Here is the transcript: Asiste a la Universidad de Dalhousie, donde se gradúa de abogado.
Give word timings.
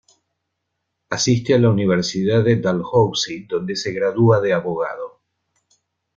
Asiste 1.11 1.53
a 1.53 1.59
la 1.59 1.69
Universidad 1.69 2.43
de 2.43 2.55
Dalhousie, 2.55 3.45
donde 3.47 3.75
se 3.75 3.91
gradúa 3.93 4.41
de 4.41 4.51
abogado. 4.51 5.21